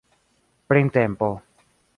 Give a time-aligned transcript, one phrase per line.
[0.67, 1.31] printempo